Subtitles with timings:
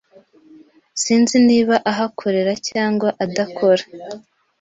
[1.01, 3.83] Sinzi niba ahakorera cyangwa adakora